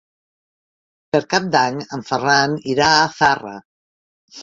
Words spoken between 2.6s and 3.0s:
irà